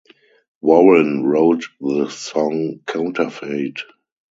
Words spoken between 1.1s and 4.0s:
wrote the song Counterfeit.